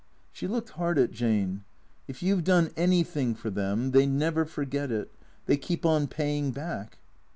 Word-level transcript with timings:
She 0.31 0.47
looked 0.47 0.69
hard 0.71 0.97
at 0.97 1.11
Jane." 1.11 1.63
If 2.07 2.23
you 2.23 2.35
've 2.35 2.43
done 2.43 2.71
anything 2.75 3.35
for 3.35 3.51
them, 3.51 3.91
they 3.91 4.07
never 4.07 4.45
forget 4.45 4.89
it. 4.91 5.11
They 5.45 5.57
keep 5.57 5.85
on 5.85 6.07
paying 6.07 6.49
back." 6.49 6.97